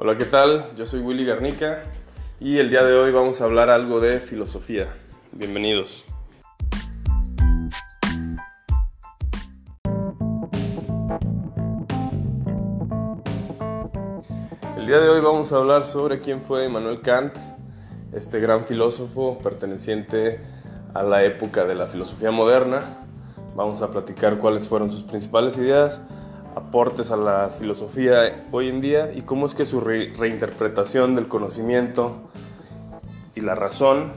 Hola, 0.00 0.14
¿qué 0.14 0.26
tal? 0.26 0.64
Yo 0.76 0.86
soy 0.86 1.00
Willy 1.00 1.24
Garnica 1.24 1.82
y 2.38 2.58
el 2.58 2.70
día 2.70 2.84
de 2.84 2.94
hoy 2.94 3.10
vamos 3.10 3.40
a 3.40 3.46
hablar 3.46 3.68
algo 3.68 3.98
de 3.98 4.20
filosofía. 4.20 4.86
Bienvenidos. 5.32 6.04
El 14.76 14.86
día 14.86 15.00
de 15.00 15.08
hoy 15.08 15.20
vamos 15.20 15.52
a 15.52 15.56
hablar 15.56 15.84
sobre 15.84 16.20
quién 16.20 16.42
fue 16.42 16.66
Immanuel 16.66 17.00
Kant, 17.00 17.34
este 18.12 18.38
gran 18.38 18.66
filósofo 18.66 19.40
perteneciente 19.40 20.40
a 20.94 21.02
la 21.02 21.24
época 21.24 21.64
de 21.64 21.74
la 21.74 21.88
filosofía 21.88 22.30
moderna. 22.30 23.04
Vamos 23.56 23.82
a 23.82 23.90
platicar 23.90 24.38
cuáles 24.38 24.68
fueron 24.68 24.92
sus 24.92 25.02
principales 25.02 25.58
ideas, 25.58 26.00
aportes 26.58 27.10
a 27.10 27.16
la 27.16 27.48
filosofía 27.50 28.46
hoy 28.50 28.68
en 28.68 28.80
día 28.80 29.12
y 29.12 29.22
cómo 29.22 29.46
es 29.46 29.54
que 29.54 29.64
su 29.64 29.80
reinterpretación 29.80 31.14
del 31.14 31.28
conocimiento 31.28 32.30
y 33.34 33.40
la 33.40 33.54
razón 33.54 34.12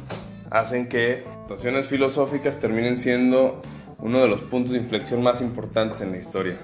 hacen 0.50 0.90
que 0.90 1.24
situaciones 1.44 1.88
filosóficas 1.88 2.60
terminen 2.60 2.98
siendo 2.98 3.62
uno 4.00 4.22
de 4.22 4.28
los 4.28 4.42
puntos 4.42 4.74
de 4.74 4.80
inflexión 4.80 5.22
más 5.22 5.42
importantes 5.42 6.02
en 6.02 6.12
la 6.12 6.18
historia. 6.18 6.58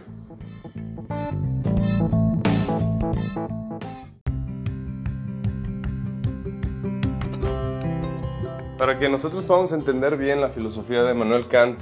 Para 8.77 8.99
que 8.99 9.09
nosotros 9.09 9.43
podamos 9.43 9.71
entender 9.71 10.17
bien 10.17 10.41
la 10.41 10.49
filosofía 10.49 11.03
de 11.03 11.13
Manuel 11.13 11.47
Kant, 11.47 11.79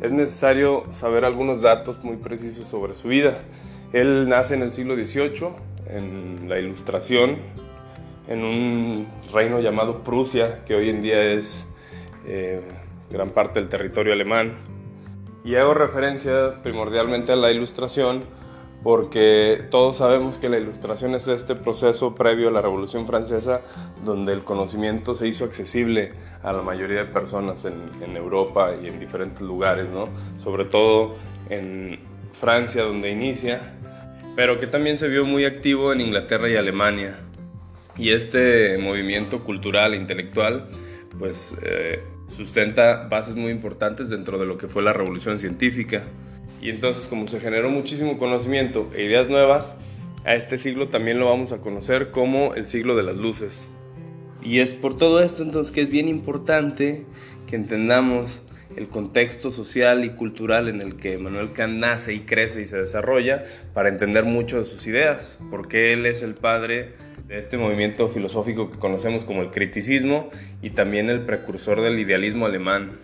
es 0.00 0.12
necesario 0.12 0.84
saber 0.90 1.24
algunos 1.24 1.62
datos 1.62 2.02
muy 2.04 2.16
precisos 2.16 2.68
sobre 2.68 2.94
su 2.94 3.08
vida. 3.08 3.38
Él 3.92 4.28
nace 4.28 4.54
en 4.54 4.62
el 4.62 4.72
siglo 4.72 4.94
XVIII, 4.94 5.48
en 5.88 6.48
la 6.48 6.58
Ilustración, 6.58 7.36
en 8.28 8.44
un 8.44 9.08
reino 9.32 9.60
llamado 9.60 10.04
Prusia, 10.04 10.64
que 10.66 10.74
hoy 10.74 10.90
en 10.90 11.02
día 11.02 11.22
es 11.22 11.66
eh, 12.26 12.60
gran 13.10 13.30
parte 13.30 13.60
del 13.60 13.68
territorio 13.68 14.12
alemán. 14.12 14.56
Y 15.44 15.54
hago 15.56 15.74
referencia 15.74 16.62
primordialmente 16.62 17.32
a 17.32 17.36
la 17.36 17.50
Ilustración 17.50 18.22
porque 18.82 19.64
todos 19.70 19.96
sabemos 19.96 20.36
que 20.38 20.48
la 20.48 20.58
ilustración 20.58 21.14
es 21.14 21.26
este 21.26 21.54
proceso 21.54 22.14
previo 22.14 22.48
a 22.48 22.50
la 22.52 22.62
Revolución 22.62 23.06
Francesa 23.06 23.60
donde 24.04 24.32
el 24.32 24.44
conocimiento 24.44 25.14
se 25.14 25.26
hizo 25.26 25.44
accesible 25.44 26.12
a 26.42 26.52
la 26.52 26.62
mayoría 26.62 26.98
de 26.98 27.04
personas 27.06 27.64
en, 27.64 28.16
Europa 28.16 28.74
y 28.80 28.86
en 28.86 29.00
diferentes 29.00 29.42
lugares, 29.42 29.88
¿no? 29.90 30.08
sobre 30.38 30.64
todo 30.64 31.16
en 31.50 31.98
Francia 32.32 32.84
donde 32.84 33.10
inicia, 33.10 33.74
pero 34.36 34.58
que 34.58 34.66
también 34.66 34.96
se 34.96 35.08
vio 35.08 35.24
muy 35.24 35.44
activo 35.44 35.92
en 35.92 36.00
Inglaterra 36.00 36.48
y 36.48 36.56
Alemania. 36.56 37.20
Y 37.96 38.10
este 38.10 38.78
movimiento 38.78 39.42
cultural 39.42 39.94
e 39.94 39.96
intelectual 39.96 40.68
pues 41.18 41.56
eh, 41.62 42.00
sustenta 42.36 43.08
bases 43.08 43.34
muy 43.34 43.50
importantes 43.50 44.08
dentro 44.08 44.38
de 44.38 44.46
lo 44.46 44.56
que 44.56 44.68
fue 44.68 44.82
la 44.82 44.92
revolución 44.92 45.40
científica. 45.40 46.04
Y 46.60 46.70
entonces 46.70 47.06
como 47.06 47.28
se 47.28 47.40
generó 47.40 47.70
muchísimo 47.70 48.18
conocimiento 48.18 48.90
e 48.94 49.04
ideas 49.04 49.28
nuevas, 49.28 49.72
a 50.24 50.34
este 50.34 50.58
siglo 50.58 50.88
también 50.88 51.18
lo 51.18 51.26
vamos 51.26 51.52
a 51.52 51.60
conocer 51.60 52.10
como 52.10 52.54
el 52.54 52.66
siglo 52.66 52.96
de 52.96 53.02
las 53.02 53.16
luces. 53.16 53.66
Y 54.42 54.60
es 54.60 54.72
por 54.72 54.96
todo 54.96 55.20
esto 55.20 55.42
entonces 55.42 55.72
que 55.72 55.82
es 55.82 55.90
bien 55.90 56.08
importante 56.08 57.04
que 57.46 57.56
entendamos 57.56 58.42
el 58.76 58.88
contexto 58.88 59.50
social 59.50 60.04
y 60.04 60.10
cultural 60.10 60.68
en 60.68 60.80
el 60.80 60.96
que 60.96 61.18
Manuel 61.18 61.52
Kant 61.52 61.78
nace 61.78 62.14
y 62.14 62.20
crece 62.20 62.62
y 62.62 62.66
se 62.66 62.76
desarrolla 62.76 63.44
para 63.74 63.88
entender 63.88 64.24
mucho 64.24 64.58
de 64.58 64.64
sus 64.64 64.86
ideas, 64.86 65.38
porque 65.50 65.92
él 65.92 66.06
es 66.06 66.22
el 66.22 66.34
padre 66.34 66.92
de 67.26 67.38
este 67.38 67.58
movimiento 67.58 68.08
filosófico 68.08 68.70
que 68.70 68.78
conocemos 68.78 69.24
como 69.24 69.42
el 69.42 69.50
criticismo 69.50 70.30
y 70.62 70.70
también 70.70 71.10
el 71.10 71.20
precursor 71.20 71.80
del 71.80 71.98
idealismo 71.98 72.46
alemán. 72.46 72.98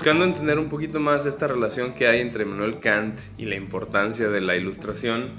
Buscando 0.00 0.24
entender 0.24 0.58
un 0.58 0.70
poquito 0.70 0.98
más 0.98 1.26
esta 1.26 1.46
relación 1.46 1.92
que 1.92 2.08
hay 2.08 2.22
entre 2.22 2.46
Manuel 2.46 2.80
Kant 2.80 3.18
y 3.36 3.44
la 3.44 3.56
importancia 3.56 4.30
de 4.30 4.40
la 4.40 4.56
ilustración, 4.56 5.32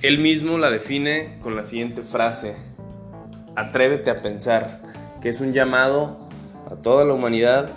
él 0.00 0.18
mismo 0.18 0.56
la 0.56 0.70
define 0.70 1.36
con 1.42 1.56
la 1.56 1.62
siguiente 1.62 2.00
frase, 2.00 2.54
atrévete 3.54 4.08
a 4.08 4.16
pensar, 4.16 4.80
que 5.20 5.28
es 5.28 5.42
un 5.42 5.52
llamado 5.52 6.26
a 6.70 6.76
toda 6.76 7.04
la 7.04 7.12
humanidad 7.12 7.68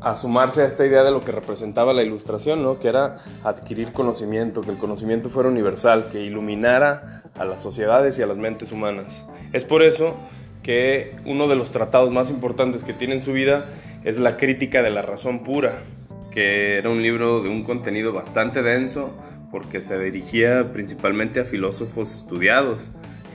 a 0.00 0.14
sumarse 0.14 0.62
a 0.62 0.64
esta 0.64 0.86
idea 0.86 1.02
de 1.02 1.10
lo 1.10 1.22
que 1.22 1.32
representaba 1.32 1.92
la 1.92 2.04
ilustración, 2.04 2.62
¿no? 2.62 2.78
que 2.78 2.86
era 2.86 3.16
adquirir 3.42 3.90
conocimiento, 3.90 4.60
que 4.60 4.70
el 4.70 4.78
conocimiento 4.78 5.28
fuera 5.28 5.48
universal, 5.48 6.08
que 6.08 6.20
iluminara 6.20 7.24
a 7.36 7.44
las 7.44 7.60
sociedades 7.60 8.16
y 8.16 8.22
a 8.22 8.28
las 8.28 8.38
mentes 8.38 8.70
humanas. 8.70 9.26
Es 9.52 9.64
por 9.64 9.82
eso 9.82 10.14
que 10.62 11.16
uno 11.26 11.48
de 11.48 11.56
los 11.56 11.72
tratados 11.72 12.12
más 12.12 12.30
importantes 12.30 12.84
que 12.84 12.92
tiene 12.92 13.14
en 13.14 13.20
su 13.20 13.32
vida 13.32 13.66
es 14.04 14.18
La 14.18 14.36
crítica 14.36 14.82
de 14.82 14.90
la 14.90 15.02
razón 15.02 15.42
pura, 15.42 15.82
que 16.30 16.78
era 16.78 16.90
un 16.90 17.02
libro 17.02 17.40
de 17.42 17.48
un 17.48 17.62
contenido 17.62 18.12
bastante 18.12 18.62
denso 18.62 19.16
porque 19.50 19.82
se 19.82 19.98
dirigía 19.98 20.72
principalmente 20.72 21.40
a 21.40 21.44
filósofos 21.44 22.14
estudiados, 22.14 22.80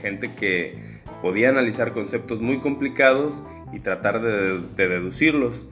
gente 0.02 0.34
que 0.34 0.98
podía 1.22 1.48
analizar 1.48 1.92
conceptos 1.92 2.40
muy 2.40 2.58
complicados 2.58 3.42
y 3.72 3.78
tratar 3.78 4.20
de, 4.20 4.60
deducirlos. 4.76 5.66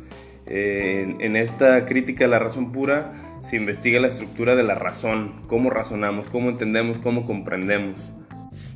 En, 0.47 1.35
esta 1.35 1.85
crítica 1.87 2.25
de 2.25 2.31
la 2.31 2.39
razón 2.39 2.71
pura 2.71 3.13
se 3.43 3.57
investiga 3.57 3.99
la 3.99 4.07
estructura 4.07 4.55
de 4.55 4.63
la 4.63 4.77
razón, 4.77 5.35
cómo 5.49 5.71
razonamos, 5.71 6.29
cómo 6.29 6.51
entendemos, 6.51 6.99
cómo 6.99 7.27
comprendemos. 7.27 8.13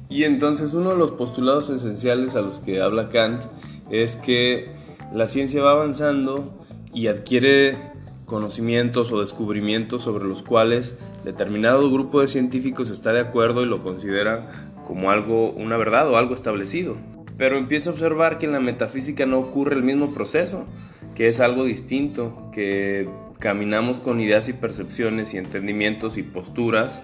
Y 0.09 0.25
entonces 0.25 0.75
uno 0.75 0.91
de 0.91 0.97
los 0.97 1.13
postulados 1.13 1.71
esenciales 1.71 2.35
a 2.35 2.41
los 2.41 2.59
que 2.59 2.81
habla 2.81 3.09
Kant 3.09 3.43
es 3.91 4.17
que 4.17 4.73
la 5.13 5.27
ciencia 5.27 5.63
va 5.63 5.73
avanzando 5.73 6.59
y 6.93 7.09
adquiere 7.09 7.77
conocimientos 8.27 9.11
o 9.11 9.21
descubrimientos 9.21 10.03
sobre 10.03 10.25
los 10.25 10.43
cuales 10.43 10.97
determinado 11.25 11.91
grupo 11.91 12.21
de 12.21 12.29
científicos 12.29 12.89
está 12.91 13.13
de 13.13 13.21
acuerdo 13.21 13.63
y 13.63 13.67
lo 13.67 13.83
considera 13.83 14.49
como 14.87 15.11
algo, 15.11 15.51
una 15.51 15.77
verdad 15.77 16.09
o 16.09 16.17
algo 16.17 16.35
establecido. 16.35 16.97
Pero 17.37 17.57
empieza 17.57 17.91
a 17.91 17.93
observar 17.93 18.39
que 18.39 18.47
en 18.47 18.53
la 18.53 18.61
metafísica 18.61 19.27
no 19.27 19.39
ocurre 19.39 19.75
el 19.75 19.83
mismo 19.83 20.13
proceso, 20.13 20.65
que 21.15 21.27
es 21.27 21.41
algo 21.41 21.65
distinto, 21.65 22.51
que 22.53 23.09
caminamos 23.41 23.99
con 23.99 24.21
ideas 24.21 24.49
y 24.49 24.53
percepciones 24.53 25.35
y 25.35 25.39
entendimientos 25.39 26.19
y 26.19 26.23
posturas 26.23 27.03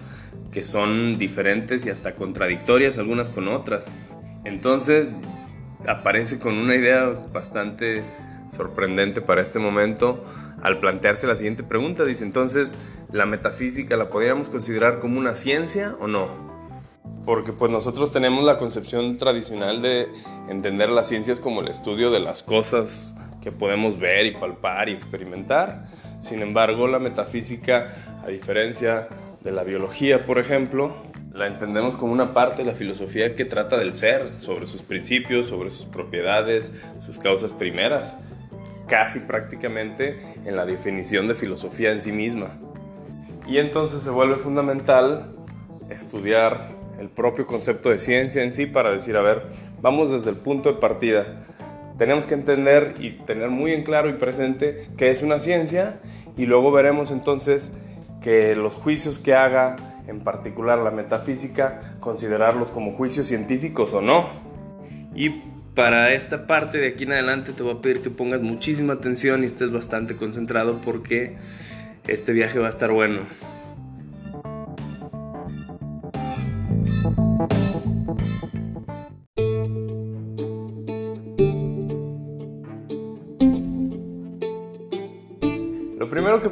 que 0.51 0.63
son 0.63 1.17
diferentes 1.17 1.85
y 1.85 1.89
hasta 1.89 2.15
contradictorias 2.15 2.97
algunas 2.97 3.31
con 3.31 3.47
otras. 3.47 3.85
Entonces 4.45 5.21
aparece 5.85 6.39
con 6.39 6.57
una 6.57 6.75
idea 6.75 7.13
bastante 7.31 8.03
sorprendente 8.49 9.21
para 9.21 9.41
este 9.41 9.59
momento 9.59 10.23
al 10.61 10.79
plantearse 10.79 11.27
la 11.27 11.35
siguiente 11.35 11.63
pregunta. 11.63 12.05
Dice 12.05 12.23
entonces, 12.23 12.75
¿la 13.11 13.25
metafísica 13.25 13.97
la 13.97 14.09
podríamos 14.09 14.49
considerar 14.49 14.99
como 14.99 15.19
una 15.19 15.35
ciencia 15.35 15.95
o 15.99 16.07
no? 16.07 16.29
Porque 17.25 17.51
pues 17.51 17.71
nosotros 17.71 18.11
tenemos 18.11 18.43
la 18.43 18.57
concepción 18.57 19.17
tradicional 19.17 19.81
de 19.81 20.07
entender 20.49 20.89
las 20.89 21.07
ciencias 21.07 21.39
como 21.39 21.61
el 21.61 21.67
estudio 21.67 22.09
de 22.09 22.19
las 22.19 22.41
cosas 22.41 23.13
que 23.41 23.51
podemos 23.51 23.99
ver 23.99 24.25
y 24.25 24.31
palpar 24.31 24.89
y 24.89 24.93
experimentar. 24.93 25.87
Sin 26.21 26.41
embargo, 26.41 26.87
la 26.87 26.99
metafísica, 26.99 28.21
a 28.23 28.27
diferencia 28.27 29.07
de 29.43 29.51
la 29.51 29.63
biología, 29.63 30.25
por 30.25 30.39
ejemplo, 30.39 30.95
la 31.37 31.47
entendemos 31.47 31.95
como 31.95 32.13
una 32.13 32.33
parte 32.33 32.63
de 32.63 32.71
la 32.71 32.73
filosofía 32.73 33.35
que 33.35 33.45
trata 33.45 33.77
del 33.77 33.93
ser, 33.93 34.39
sobre 34.39 34.65
sus 34.65 34.81
principios, 34.81 35.47
sobre 35.47 35.69
sus 35.69 35.85
propiedades, 35.85 36.73
sus 36.99 37.19
causas 37.19 37.53
primeras, 37.53 38.17
casi 38.87 39.19
prácticamente 39.19 40.17
en 40.45 40.55
la 40.55 40.65
definición 40.65 41.27
de 41.27 41.35
filosofía 41.35 41.91
en 41.91 42.01
sí 42.01 42.11
misma. 42.11 42.57
Y 43.47 43.59
entonces 43.59 44.01
se 44.03 44.09
vuelve 44.09 44.37
fundamental 44.37 45.35
estudiar 45.89 46.75
el 46.99 47.09
propio 47.09 47.45
concepto 47.45 47.89
de 47.89 47.99
ciencia 47.99 48.43
en 48.43 48.51
sí 48.51 48.65
para 48.65 48.91
decir, 48.91 49.15
a 49.15 49.21
ver, 49.21 49.45
vamos 49.81 50.11
desde 50.11 50.31
el 50.31 50.37
punto 50.37 50.73
de 50.73 50.79
partida 50.79 51.43
tenemos 51.97 52.27
que 52.27 52.35
entender 52.35 52.95
y 52.99 53.11
tener 53.11 53.49
muy 53.49 53.73
en 53.73 53.83
claro 53.83 54.09
y 54.09 54.13
presente 54.13 54.87
qué 54.97 55.09
es 55.09 55.23
una 55.23 55.39
ciencia 55.39 55.99
y 56.37 56.45
luego 56.45 56.71
veremos 56.71 57.11
entonces 57.11 57.71
que 58.21 58.55
los 58.55 58.73
juicios 58.75 59.19
que 59.19 59.33
haga, 59.33 59.75
en 60.07 60.21
particular 60.21 60.79
la 60.79 60.91
metafísica, 60.91 61.97
considerarlos 61.99 62.71
como 62.71 62.91
juicios 62.91 63.27
científicos 63.27 63.93
o 63.93 64.01
no. 64.01 64.27
Y 65.13 65.29
para 65.75 66.13
esta 66.13 66.47
parte 66.47 66.79
de 66.79 66.87
aquí 66.87 67.03
en 67.03 67.13
adelante 67.13 67.53
te 67.53 67.63
voy 67.63 67.75
a 67.75 67.81
pedir 67.81 68.01
que 68.01 68.09
pongas 68.09 68.41
muchísima 68.41 68.93
atención 68.93 69.43
y 69.43 69.47
estés 69.47 69.71
bastante 69.71 70.15
concentrado 70.15 70.81
porque 70.81 71.37
este 72.07 72.33
viaje 72.33 72.59
va 72.59 72.67
a 72.67 72.71
estar 72.71 72.91
bueno. 72.91 73.21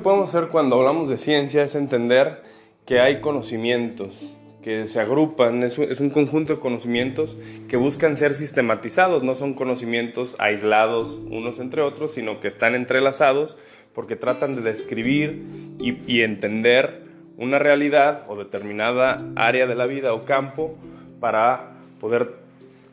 podemos 0.05 0.29
hacer 0.29 0.49
cuando 0.49 0.77
hablamos 0.77 1.09
de 1.09 1.17
ciencia 1.17 1.63
es 1.63 1.75
entender 1.75 2.43
que 2.85 2.99
hay 2.99 3.21
conocimientos 3.21 4.33
que 4.61 4.85
se 4.87 4.99
agrupan, 4.99 5.61
es 5.61 5.77
un 5.77 6.09
conjunto 6.09 6.55
de 6.55 6.59
conocimientos 6.59 7.37
que 7.67 7.77
buscan 7.77 8.17
ser 8.17 8.33
sistematizados, 8.33 9.21
no 9.21 9.35
son 9.35 9.53
conocimientos 9.53 10.35
aislados 10.39 11.19
unos 11.29 11.59
entre 11.59 11.83
otros, 11.83 12.13
sino 12.13 12.39
que 12.39 12.47
están 12.47 12.73
entrelazados 12.73 13.57
porque 13.93 14.15
tratan 14.15 14.55
de 14.55 14.61
describir 14.61 15.43
y, 15.77 15.99
y 16.11 16.23
entender 16.23 17.03
una 17.37 17.59
realidad 17.59 18.25
o 18.27 18.35
determinada 18.35 19.23
área 19.35 19.67
de 19.67 19.75
la 19.75 19.85
vida 19.85 20.13
o 20.13 20.25
campo 20.25 20.75
para 21.19 21.73
poder 21.99 22.35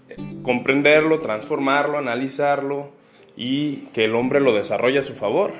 eh, 0.09 0.17
comprenderlo, 0.43 1.21
transformarlo, 1.21 1.97
analizarlo 1.97 2.91
y 3.37 3.87
que 3.95 4.05
el 4.05 4.15
hombre 4.15 4.41
lo 4.41 4.53
desarrolle 4.53 4.99
a 4.99 5.03
su 5.03 5.15
favor. 5.15 5.53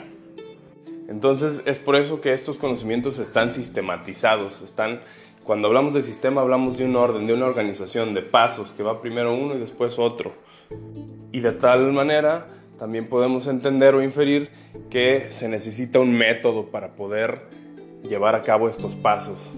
Entonces 1.13 1.63
es 1.67 1.79
por 1.79 1.97
eso 1.97 2.23
que 2.23 2.33
estos 2.33 2.57
conocimientos 2.57 3.19
están 3.19 3.53
sistematizados, 3.53 4.63
están 4.63 5.01
cuando 5.45 5.69
hablamos 5.69 5.93
de 5.93 6.01
sistema 6.01 6.41
hablamos 6.41 6.79
de 6.79 6.87
un 6.87 6.97
orden, 6.97 7.27
de 7.27 7.35
una 7.35 7.45
organización, 7.45 8.15
de 8.15 8.23
pasos, 8.23 8.73
que 8.73 8.83
va 8.83 9.03
primero 9.03 9.35
uno 9.35 9.55
y 9.55 9.59
después 9.59 9.99
otro. 9.99 10.33
Y 11.31 11.41
de 11.41 11.53
tal 11.53 11.93
manera 11.93 12.47
también 12.79 13.09
podemos 13.09 13.47
entender 13.47 13.95
o 13.95 14.03
inferir 14.03 14.49
que 14.89 15.27
se 15.29 15.51
necesita 15.51 16.01
un 16.01 16.15
método 16.15 16.71
para 16.71 16.97
poder 16.97 17.43
llevar 18.09 18.35
a 18.35 18.43
cabo 18.43 18.67
estos 18.67 18.95
pasos, 18.95 19.53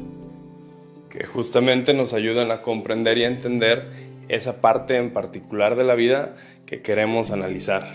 que 1.08 1.24
justamente 1.24 1.94
nos 1.94 2.14
ayudan 2.14 2.50
a 2.50 2.62
comprender 2.62 3.16
y 3.18 3.24
a 3.24 3.28
entender 3.28 3.90
esa 4.28 4.60
parte 4.60 4.96
en 4.96 5.12
particular 5.12 5.76
de 5.76 5.84
la 5.84 5.94
vida 5.94 6.34
que 6.66 6.82
queremos 6.82 7.30
analizar. 7.30 7.86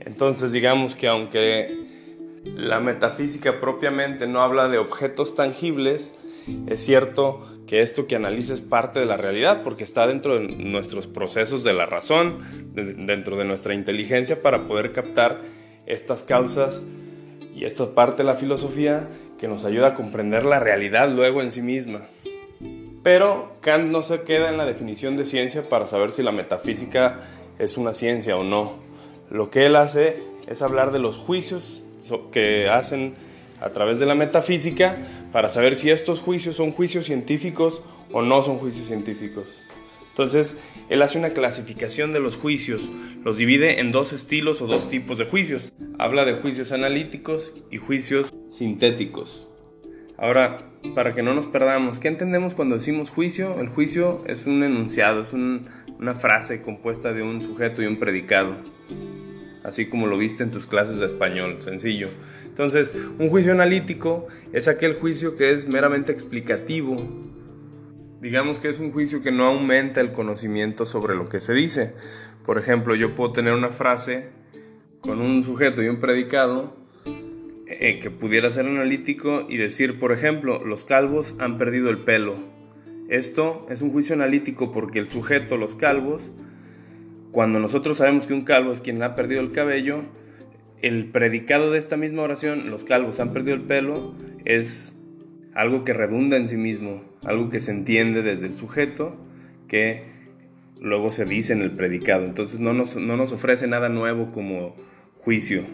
Entonces 0.00 0.52
digamos 0.52 0.94
que 0.94 1.08
aunque 1.08 1.87
la 2.44 2.80
metafísica 2.80 3.60
propiamente 3.60 4.26
no 4.26 4.42
habla 4.42 4.68
de 4.68 4.78
objetos 4.78 5.34
tangibles, 5.34 6.14
es 6.66 6.84
cierto 6.84 7.46
que 7.66 7.80
esto 7.80 8.06
que 8.06 8.16
analiza 8.16 8.54
es 8.54 8.60
parte 8.60 9.00
de 9.00 9.06
la 9.06 9.16
realidad 9.16 9.62
porque 9.62 9.84
está 9.84 10.06
dentro 10.06 10.38
de 10.38 10.48
nuestros 10.48 11.06
procesos 11.06 11.64
de 11.64 11.74
la 11.74 11.86
razón, 11.86 12.38
dentro 12.74 13.36
de 13.36 13.44
nuestra 13.44 13.74
inteligencia 13.74 14.40
para 14.40 14.66
poder 14.66 14.92
captar 14.92 15.42
estas 15.86 16.22
causas 16.22 16.82
y 17.54 17.64
esta 17.64 17.94
parte 17.94 18.18
de 18.22 18.28
la 18.28 18.34
filosofía 18.34 19.08
que 19.38 19.48
nos 19.48 19.64
ayuda 19.64 19.88
a 19.88 19.94
comprender 19.94 20.44
la 20.44 20.60
realidad 20.60 21.10
luego 21.10 21.42
en 21.42 21.50
sí 21.50 21.60
misma. 21.60 22.02
Pero 23.02 23.52
Kant 23.60 23.90
no 23.90 24.02
se 24.02 24.22
queda 24.22 24.48
en 24.48 24.56
la 24.56 24.64
definición 24.64 25.16
de 25.16 25.24
ciencia 25.24 25.68
para 25.68 25.86
saber 25.86 26.10
si 26.10 26.22
la 26.22 26.32
metafísica 26.32 27.20
es 27.58 27.76
una 27.76 27.94
ciencia 27.94 28.36
o 28.36 28.44
no. 28.44 28.76
Lo 29.30 29.50
que 29.50 29.66
él 29.66 29.76
hace 29.76 30.22
es 30.46 30.62
hablar 30.62 30.92
de 30.92 30.98
los 30.98 31.16
juicios 31.16 31.84
que 32.32 32.68
hacen 32.68 33.14
a 33.60 33.70
través 33.70 33.98
de 33.98 34.06
la 34.06 34.14
metafísica 34.14 34.98
para 35.32 35.48
saber 35.48 35.76
si 35.76 35.90
estos 35.90 36.20
juicios 36.20 36.56
son 36.56 36.70
juicios 36.70 37.06
científicos 37.06 37.82
o 38.12 38.22
no 38.22 38.42
son 38.42 38.58
juicios 38.58 38.86
científicos. 38.86 39.64
Entonces, 40.08 40.56
él 40.88 41.02
hace 41.02 41.18
una 41.18 41.30
clasificación 41.30 42.12
de 42.12 42.20
los 42.20 42.36
juicios, 42.36 42.90
los 43.24 43.36
divide 43.36 43.78
en 43.78 43.92
dos 43.92 44.12
estilos 44.12 44.60
o 44.60 44.66
dos 44.66 44.90
tipos 44.90 45.18
de 45.18 45.26
juicios. 45.26 45.72
Habla 45.98 46.24
de 46.24 46.34
juicios 46.34 46.72
analíticos 46.72 47.54
y 47.70 47.76
juicios 47.76 48.34
sintéticos. 48.48 49.48
Ahora, 50.16 50.72
para 50.96 51.12
que 51.12 51.22
no 51.22 51.34
nos 51.34 51.46
perdamos, 51.46 52.00
¿qué 52.00 52.08
entendemos 52.08 52.54
cuando 52.54 52.74
decimos 52.74 53.10
juicio? 53.10 53.60
El 53.60 53.68
juicio 53.68 54.24
es 54.26 54.46
un 54.46 54.64
enunciado, 54.64 55.22
es 55.22 55.32
una 55.32 56.14
frase 56.14 56.62
compuesta 56.62 57.12
de 57.12 57.22
un 57.22 57.40
sujeto 57.40 57.82
y 57.82 57.86
un 57.86 57.98
predicado 58.00 58.56
así 59.68 59.86
como 59.86 60.06
lo 60.06 60.16
viste 60.16 60.42
en 60.42 60.50
tus 60.50 60.66
clases 60.66 60.98
de 60.98 61.06
español, 61.06 61.58
sencillo. 61.60 62.08
Entonces, 62.46 62.92
un 63.18 63.28
juicio 63.28 63.52
analítico 63.52 64.26
es 64.52 64.66
aquel 64.66 64.94
juicio 64.94 65.36
que 65.36 65.52
es 65.52 65.68
meramente 65.68 66.10
explicativo. 66.10 67.06
Digamos 68.20 68.58
que 68.58 68.68
es 68.68 68.80
un 68.80 68.90
juicio 68.90 69.22
que 69.22 69.30
no 69.30 69.44
aumenta 69.44 70.00
el 70.00 70.12
conocimiento 70.12 70.86
sobre 70.86 71.14
lo 71.14 71.28
que 71.28 71.40
se 71.40 71.52
dice. 71.52 71.94
Por 72.44 72.58
ejemplo, 72.58 72.94
yo 72.94 73.14
puedo 73.14 73.32
tener 73.32 73.52
una 73.52 73.68
frase 73.68 74.30
con 75.00 75.20
un 75.20 75.42
sujeto 75.42 75.82
y 75.82 75.88
un 75.88 76.00
predicado 76.00 76.76
eh, 77.66 78.00
que 78.00 78.10
pudiera 78.10 78.50
ser 78.50 78.66
analítico 78.66 79.46
y 79.48 79.58
decir, 79.58 80.00
por 80.00 80.12
ejemplo, 80.12 80.64
los 80.64 80.84
calvos 80.84 81.34
han 81.38 81.58
perdido 81.58 81.90
el 81.90 81.98
pelo. 81.98 82.36
Esto 83.08 83.66
es 83.70 83.82
un 83.82 83.92
juicio 83.92 84.14
analítico 84.14 84.72
porque 84.72 84.98
el 84.98 85.08
sujeto, 85.08 85.56
los 85.56 85.74
calvos, 85.74 86.32
cuando 87.32 87.58
nosotros 87.58 87.98
sabemos 87.98 88.26
que 88.26 88.34
un 88.34 88.44
calvo 88.44 88.72
es 88.72 88.80
quien 88.80 89.02
ha 89.02 89.14
perdido 89.14 89.40
el 89.40 89.52
cabello, 89.52 90.02
el 90.80 91.06
predicado 91.10 91.70
de 91.70 91.78
esta 91.78 91.96
misma 91.96 92.22
oración, 92.22 92.70
los 92.70 92.84
calvos 92.84 93.20
han 93.20 93.32
perdido 93.32 93.56
el 93.56 93.62
pelo, 93.62 94.14
es 94.44 94.96
algo 95.54 95.84
que 95.84 95.92
redunda 95.92 96.36
en 96.36 96.48
sí 96.48 96.56
mismo, 96.56 97.02
algo 97.24 97.50
que 97.50 97.60
se 97.60 97.72
entiende 97.72 98.22
desde 98.22 98.46
el 98.46 98.54
sujeto, 98.54 99.16
que 99.66 100.04
luego 100.80 101.10
se 101.10 101.24
dice 101.24 101.52
en 101.52 101.62
el 101.62 101.72
predicado. 101.72 102.24
Entonces 102.24 102.60
no 102.60 102.72
nos, 102.72 102.96
no 102.96 103.16
nos 103.16 103.32
ofrece 103.32 103.66
nada 103.66 103.88
nuevo 103.88 104.30
como 104.32 104.76
juicio. 105.18 105.64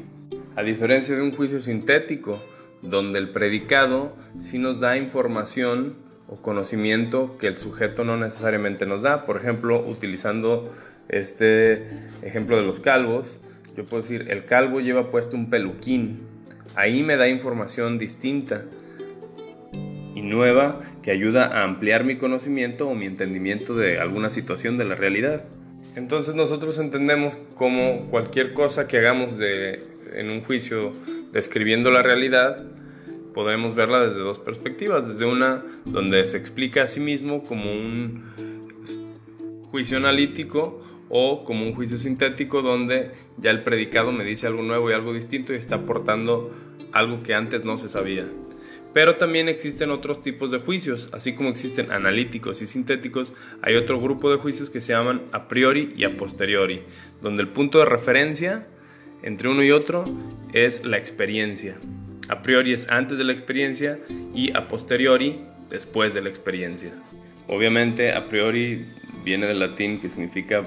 A 0.57 0.63
diferencia 0.63 1.15
de 1.15 1.23
un 1.23 1.33
juicio 1.33 1.61
sintético, 1.61 2.43
donde 2.81 3.19
el 3.19 3.31
predicado 3.31 4.17
sí 4.39 4.59
nos 4.59 4.81
da 4.81 4.97
información 4.97 5.97
o 6.29 6.37
conocimiento 6.37 7.37
que 7.39 7.47
el 7.47 7.57
sujeto 7.57 8.05
no 8.05 8.17
necesariamente 8.17 8.87
nos 8.87 9.03
da. 9.03 9.27
Por 9.27 9.37
ejemplo, 9.37 9.85
utilizando 9.87 10.71
este 11.09 11.85
ejemplo 12.23 12.57
de 12.57 12.63
los 12.63 12.81
calvos, 12.81 13.41
yo 13.77 13.85
puedo 13.85 14.03
decir, 14.03 14.27
el 14.31 14.45
calvo 14.45 14.81
lleva 14.81 15.11
puesto 15.11 15.37
un 15.37 15.51
peluquín. 15.51 16.21
Ahí 16.77 17.03
me 17.03 17.17
da 17.17 17.29
información 17.29 17.99
distinta 17.99 18.65
y 20.15 20.23
nueva 20.23 20.81
que 21.03 21.11
ayuda 21.11 21.47
a 21.47 21.65
ampliar 21.65 22.05
mi 22.05 22.17
conocimiento 22.17 22.89
o 22.89 22.95
mi 22.95 23.07
entendimiento 23.07 23.75
de 23.75 23.97
alguna 23.97 24.31
situación 24.31 24.79
de 24.79 24.85
la 24.85 24.95
realidad. 24.95 25.45
Entonces 25.97 26.35
nosotros 26.35 26.79
entendemos 26.79 27.37
como 27.57 28.07
cualquier 28.11 28.53
cosa 28.53 28.87
que 28.87 28.99
hagamos 28.99 29.39
de, 29.39 29.81
en 30.15 30.31
un 30.31 30.43
juicio 30.43 30.93
describiendo 31.33 31.91
la 31.91 32.03
realidad, 32.03 32.65
podemos 33.33 33.75
verla 33.75 34.07
desde 34.07 34.21
dos 34.21 34.39
perspectivas. 34.39 35.09
Desde 35.09 35.27
una 35.27 35.65
donde 35.85 36.25
se 36.27 36.37
explica 36.37 36.83
a 36.83 36.87
sí 36.87 37.01
mismo 37.01 37.45
como 37.45 37.73
un 37.73 38.25
juicio 39.71 39.97
analítico 39.97 40.81
o 41.17 41.45
como 41.45 41.65
un 41.65 41.77
juicio 41.77 41.97
sintético 41.97 42.61
donde 42.61 43.13
ya 43.37 43.53
el 43.53 43.63
predicado 43.63 44.11
me 44.11 44.25
dice 44.25 44.49
algo 44.49 44.65
nuevo 44.65 44.91
y 44.91 44.95
algo 44.95 45.13
distinto 45.13 45.53
y 45.53 45.57
está 45.57 45.77
aportando 45.77 46.53
algo 46.91 47.23
que 47.23 47.35
antes 47.35 47.65
no 47.65 47.79
se 47.79 47.89
sabía. 47.89 48.27
Pero 48.93 49.15
también 49.15 49.49
existen 49.49 49.93
otros 49.93 50.23
tipos 50.23 50.51
de 50.51 50.59
juicios, 50.59 51.09
así 51.13 51.37
como 51.37 51.51
existen 51.51 51.93
analíticos 51.93 52.63
y 52.63 52.67
sintéticos, 52.67 53.33
hay 53.63 53.77
otro 53.77 54.01
grupo 54.01 54.29
de 54.29 54.39
juicios 54.39 54.71
que 54.71 54.81
se 54.81 54.93
llaman 54.93 55.23
a 55.31 55.47
priori 55.47 55.95
y 55.97 56.03
a 56.03 56.17
posteriori, 56.17 56.83
donde 57.23 57.43
el 57.43 57.49
punto 57.49 57.79
de 57.79 57.85
referencia 57.85 58.67
entre 59.23 59.49
uno 59.49 59.63
y 59.63 59.71
otro 59.71 60.05
es 60.53 60.85
la 60.85 60.99
experiencia. 60.99 61.77
A 62.29 62.43
priori 62.43 62.73
es 62.73 62.89
antes 62.89 63.19
de 63.19 63.25
la 63.25 63.33
experiencia 63.33 64.01
y 64.35 64.53
a 64.57 64.67
posteriori 64.67 65.43
después 65.71 66.13
de 66.13 66.23
la 66.23 66.29
experiencia. 66.29 66.91
Obviamente 67.47 68.13
a 68.13 68.29
priori 68.29 68.87
viene 69.25 69.47
del 69.47 69.61
latín 69.61 70.01
que 70.01 70.11
significa 70.11 70.65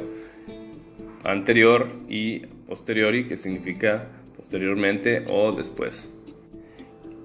anterior 1.24 1.90
y 2.08 2.40
posteriori, 2.68 3.28
que 3.28 3.38
significa 3.38 4.08
posteriormente 4.36 5.26
o 5.28 5.52
después. 5.52 6.10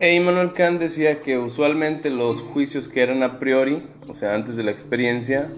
E 0.01 0.15
Immanuel 0.15 0.53
Kant 0.53 0.81
decía 0.81 1.21
que 1.21 1.39
usualmente 1.39 2.11
los 2.11 2.41
juicios 2.41 2.89
que 2.89 3.03
eran 3.03 3.23
a 3.23 3.39
priori, 3.39 3.83
o 4.09 4.17
sea, 4.17 4.35
antes 4.35 4.57
de 4.57 4.65
la 4.65 4.73
experiencia, 4.73 5.49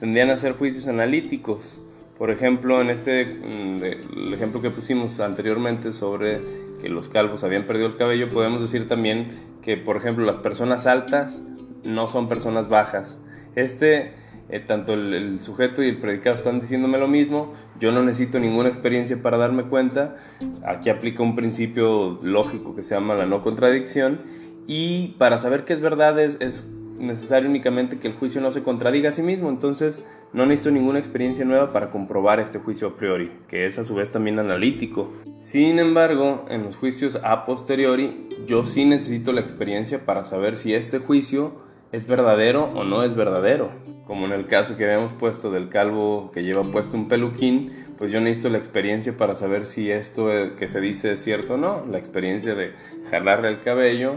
tendían 0.00 0.30
a 0.30 0.38
ser 0.38 0.54
juicios 0.54 0.88
analíticos. 0.88 1.78
Por 2.16 2.30
ejemplo, 2.30 2.80
en 2.80 2.88
este 2.88 3.26
mm, 3.26 4.32
ejemplo 4.32 4.62
que 4.62 4.70
pusimos 4.70 5.20
anteriormente 5.20 5.92
sobre 5.92 6.40
que 6.80 6.88
los 6.88 7.08
calvos 7.08 7.44
habían 7.44 7.66
perdido 7.66 7.88
el 7.88 7.96
cabello, 7.96 8.30
podemos 8.30 8.62
decir 8.62 8.88
también 8.88 9.42
que, 9.60 9.76
por 9.76 9.96
ejemplo, 9.96 10.24
las 10.24 10.38
personas 10.38 10.86
altas 10.86 11.42
no 11.84 12.08
son 12.08 12.28
personas 12.28 12.68
bajas. 12.68 13.18
Este 13.56 14.12
eh, 14.48 14.60
tanto 14.60 14.94
el, 14.94 15.42
sujeto 15.42 15.82
y 15.82 15.88
el 15.88 15.98
predicado 15.98 16.36
están 16.36 16.60
diciéndome 16.60 16.98
lo 16.98 17.08
mismo, 17.08 17.52
yo 17.78 17.92
no 17.92 18.02
necesito 18.02 18.38
ninguna 18.38 18.68
experiencia 18.68 19.20
para 19.22 19.36
darme 19.38 19.64
cuenta, 19.64 20.16
aquí 20.64 20.90
aplica 20.90 21.22
un 21.22 21.36
principio 21.36 22.18
lógico 22.22 22.74
que 22.74 22.82
se 22.82 22.94
llama 22.94 23.14
la 23.14 23.26
no 23.26 23.42
contradicción, 23.42 24.20
y 24.66 25.16
para 25.18 25.38
saber 25.38 25.64
qué 25.64 25.72
es 25.72 25.80
verdad 25.80 26.18
es, 26.20 26.40
es 26.40 26.72
necesario 27.02 27.48
únicamente 27.48 27.98
que 27.98 28.08
el 28.08 28.14
juicio 28.14 28.40
no 28.40 28.50
se 28.50 28.62
contradiga 28.62 29.10
a 29.10 29.12
sí 29.12 29.22
mismo, 29.22 29.48
entonces 29.48 30.04
no 30.32 30.46
necesito 30.46 30.70
ninguna 30.70 30.98
experiencia 30.98 31.44
nueva 31.44 31.72
para 31.72 31.90
comprobar 31.90 32.40
este 32.40 32.58
juicio 32.58 32.88
a 32.88 32.96
priori, 32.96 33.32
que 33.48 33.66
es 33.66 33.78
a 33.78 33.84
su 33.84 33.94
vez 33.94 34.10
también 34.10 34.38
analítico. 34.38 35.12
Sin 35.40 35.78
embargo, 35.78 36.44
en 36.48 36.62
los 36.62 36.76
juicios 36.76 37.18
a 37.22 37.44
posteriori, 37.44 38.28
yo 38.46 38.64
sí 38.64 38.84
necesito 38.84 39.32
la 39.32 39.40
experiencia 39.40 40.04
para 40.06 40.24
saber 40.24 40.56
si 40.56 40.74
este 40.74 40.98
juicio 40.98 41.52
es 41.90 42.06
verdadero 42.06 42.70
o 42.74 42.84
no 42.84 43.02
es 43.02 43.14
verdadero. 43.14 43.70
Como 44.12 44.26
en 44.26 44.32
el 44.32 44.46
caso 44.46 44.76
que 44.76 44.84
habíamos 44.84 45.14
puesto 45.14 45.50
del 45.50 45.70
calvo 45.70 46.30
que 46.34 46.42
lleva 46.42 46.70
puesto 46.70 46.98
un 46.98 47.08
peluquín, 47.08 47.72
pues 47.96 48.12
yo 48.12 48.20
necesito 48.20 48.50
la 48.50 48.58
experiencia 48.58 49.16
para 49.16 49.34
saber 49.34 49.64
si 49.64 49.90
esto 49.90 50.28
que 50.58 50.68
se 50.68 50.82
dice 50.82 51.12
es 51.12 51.24
cierto 51.24 51.54
o 51.54 51.56
no, 51.56 51.86
la 51.90 51.96
experiencia 51.96 52.54
de 52.54 52.74
jalarle 53.10 53.48
el 53.48 53.60
cabello 53.60 54.16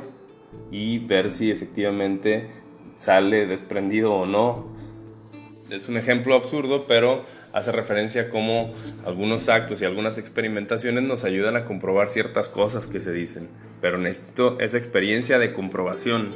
y 0.69 0.99
ver 0.99 1.31
si 1.31 1.49
efectivamente 1.49 2.49
sale 2.97 3.47
desprendido 3.47 4.13
o 4.13 4.25
no. 4.25 4.65
Es 5.69 5.87
un 5.87 5.95
ejemplo 5.95 6.35
absurdo, 6.35 6.87
pero 6.87 7.23
hace 7.53 7.71
referencia 7.71 8.23
a 8.23 8.29
cómo 8.29 8.73
algunos 9.05 9.47
actos 9.47 9.81
y 9.81 9.85
algunas 9.85 10.17
experimentaciones 10.17 11.05
nos 11.05 11.23
ayudan 11.23 11.55
a 11.55 11.63
comprobar 11.63 12.09
ciertas 12.09 12.49
cosas 12.49 12.87
que 12.87 12.99
se 12.99 13.13
dicen, 13.13 13.47
pero 13.79 13.97
necesito 13.97 14.59
esa 14.59 14.77
experiencia 14.77 15.39
de 15.39 15.53
comprobación. 15.53 16.35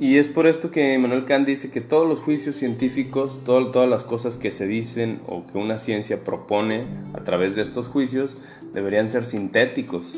Y 0.00 0.18
es 0.18 0.28
por 0.28 0.46
esto 0.46 0.70
que 0.70 0.96
Manuel 0.96 1.24
Kant 1.24 1.44
dice 1.44 1.72
que 1.72 1.80
todos 1.80 2.08
los 2.08 2.20
juicios 2.20 2.54
científicos, 2.54 3.40
todas 3.44 3.90
las 3.90 4.04
cosas 4.04 4.36
que 4.36 4.52
se 4.52 4.68
dicen 4.68 5.20
o 5.26 5.44
que 5.44 5.58
una 5.58 5.78
ciencia 5.78 6.22
propone 6.22 6.86
a 7.14 7.24
través 7.24 7.56
de 7.56 7.62
estos 7.62 7.88
juicios, 7.88 8.38
deberían 8.72 9.08
ser 9.08 9.24
sintéticos. 9.24 10.16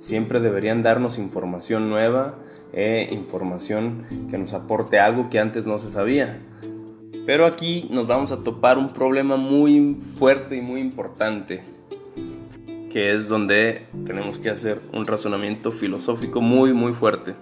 Siempre 0.00 0.40
deberían 0.40 0.82
darnos 0.82 1.18
información 1.18 1.88
nueva 1.88 2.34
e 2.74 3.08
información 3.10 4.28
que 4.30 4.36
nos 4.36 4.52
aporte 4.52 4.98
algo 4.98 5.30
que 5.30 5.38
antes 5.38 5.64
no 5.64 5.78
se 5.78 5.88
sabía. 5.88 6.38
Pero 7.24 7.46
aquí 7.46 7.88
nos 7.90 8.06
vamos 8.06 8.32
a 8.32 8.44
topar 8.44 8.76
un 8.76 8.92
problema 8.92 9.38
muy 9.38 9.94
fuerte 9.94 10.56
y 10.56 10.60
muy 10.60 10.82
importante, 10.82 11.62
que 12.90 13.14
es 13.14 13.28
donde 13.28 13.86
tenemos 14.04 14.38
que 14.38 14.50
hacer 14.50 14.82
un 14.92 15.06
razonamiento 15.06 15.72
filosófico 15.72 16.42
muy, 16.42 16.74
muy 16.74 16.92
fuerte. 16.92 17.34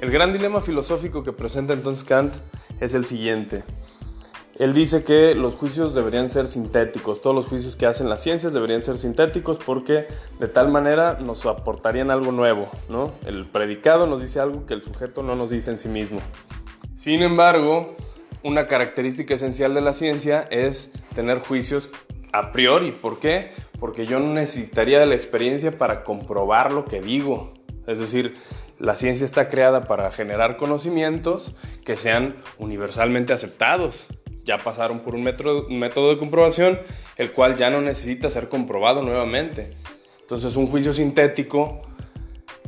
El 0.00 0.10
gran 0.10 0.32
dilema 0.32 0.62
filosófico 0.62 1.22
que 1.22 1.32
presenta 1.32 1.74
entonces 1.74 2.04
Kant 2.04 2.34
es 2.80 2.94
el 2.94 3.04
siguiente. 3.04 3.64
Él 4.58 4.72
dice 4.72 5.04
que 5.04 5.34
los 5.34 5.56
juicios 5.56 5.92
deberían 5.92 6.30
ser 6.30 6.48
sintéticos, 6.48 7.20
todos 7.20 7.36
los 7.36 7.46
juicios 7.46 7.76
que 7.76 7.84
hacen 7.84 8.08
las 8.08 8.22
ciencias 8.22 8.54
deberían 8.54 8.82
ser 8.82 8.96
sintéticos 8.96 9.58
porque 9.58 10.06
de 10.38 10.48
tal 10.48 10.70
manera 10.70 11.18
nos 11.20 11.44
aportarían 11.44 12.10
algo 12.10 12.32
nuevo, 12.32 12.70
¿no? 12.88 13.12
El 13.26 13.44
predicado 13.44 14.06
nos 14.06 14.22
dice 14.22 14.40
algo 14.40 14.64
que 14.64 14.72
el 14.72 14.80
sujeto 14.80 15.22
no 15.22 15.36
nos 15.36 15.50
dice 15.50 15.70
en 15.70 15.78
sí 15.78 15.90
mismo. 15.90 16.20
Sin 16.94 17.20
embargo, 17.20 17.94
una 18.42 18.68
característica 18.68 19.34
esencial 19.34 19.74
de 19.74 19.82
la 19.82 19.92
ciencia 19.92 20.48
es 20.50 20.90
tener 21.14 21.40
juicios 21.40 21.92
a 22.32 22.52
priori. 22.52 22.92
¿Por 22.92 23.20
qué? 23.20 23.50
Porque 23.78 24.06
yo 24.06 24.18
no 24.18 24.32
necesitaría 24.32 24.98
de 24.98 25.06
la 25.06 25.14
experiencia 25.14 25.76
para 25.76 26.04
comprobar 26.04 26.72
lo 26.72 26.86
que 26.86 27.02
digo. 27.02 27.52
Es 27.86 27.98
decir, 27.98 28.36
la 28.80 28.96
ciencia 28.96 29.24
está 29.24 29.48
creada 29.48 29.84
para 29.84 30.10
generar 30.10 30.56
conocimientos 30.56 31.54
que 31.84 31.96
sean 31.96 32.34
universalmente 32.58 33.32
aceptados 33.32 34.08
ya 34.44 34.58
pasaron 34.58 35.00
por 35.00 35.14
un 35.14 35.22
método, 35.22 36.10
de 36.10 36.18
comprobación, 36.18 36.80
el 37.16 37.32
cual 37.32 37.56
ya 37.56 37.70
no 37.70 37.80
necesita 37.80 38.30
ser 38.30 38.48
comprobado 38.48 39.02
nuevamente. 39.02 39.76
Entonces 40.20 40.56
un 40.56 40.66
juicio 40.66 40.94
sintético, 40.94 41.82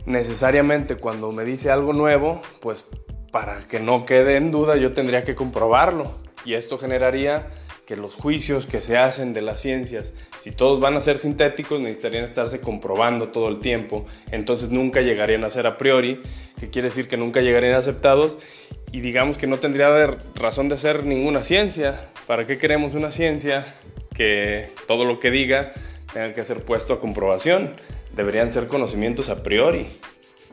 necesariamente 0.06 0.96
cuando 0.96 1.32
me 1.32 1.44
dice 1.44 1.70
algo 1.70 1.92
nuevo, 1.92 2.40
pues 2.60 2.86
para 3.30 3.66
que 3.66 3.80
no 3.80 4.04
quede 4.04 4.36
en 4.36 4.50
duda 4.50 4.76
yo 4.76 4.92
tendría 4.92 5.24
que 5.24 5.34
comprobarlo. 5.34 6.20
Y 6.44 6.54
esto 6.54 6.76
generaría 6.78 7.48
que 7.92 7.96
los 8.00 8.14
juicios 8.14 8.64
que 8.64 8.80
se 8.80 8.96
hacen 8.96 9.34
de 9.34 9.42
las 9.42 9.60
ciencias, 9.60 10.14
si 10.40 10.50
todos 10.50 10.80
van 10.80 10.96
a 10.96 11.02
ser 11.02 11.18
sintéticos, 11.18 11.78
necesitarían 11.78 12.24
estarse 12.24 12.58
comprobando 12.58 13.28
todo 13.28 13.48
el 13.48 13.60
tiempo, 13.60 14.06
entonces 14.30 14.70
nunca 14.70 15.02
llegarían 15.02 15.44
a 15.44 15.50
ser 15.50 15.66
a 15.66 15.76
priori, 15.76 16.22
que 16.58 16.70
quiere 16.70 16.88
decir 16.88 17.06
que 17.06 17.18
nunca 17.18 17.42
llegarían 17.42 17.74
aceptados 17.74 18.38
y 18.92 19.00
digamos 19.00 19.36
que 19.36 19.46
no 19.46 19.58
tendría 19.58 20.16
razón 20.34 20.70
de 20.70 20.78
ser 20.78 21.04
ninguna 21.04 21.42
ciencia. 21.42 22.08
¿Para 22.26 22.46
qué 22.46 22.56
queremos 22.56 22.94
una 22.94 23.10
ciencia 23.10 23.74
que 24.16 24.70
todo 24.88 25.04
lo 25.04 25.20
que 25.20 25.30
diga 25.30 25.72
tenga 26.14 26.32
que 26.32 26.46
ser 26.46 26.62
puesto 26.62 26.94
a 26.94 26.98
comprobación? 26.98 27.74
Deberían 28.16 28.50
ser 28.50 28.68
conocimientos 28.68 29.28
a 29.28 29.42
priori. 29.42 29.88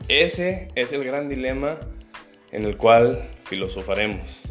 Ese 0.08 0.68
es 0.74 0.92
el 0.92 1.04
gran 1.04 1.30
dilema 1.30 1.78
en 2.52 2.66
el 2.66 2.76
cual 2.76 3.30
filosofaremos. 3.44 4.42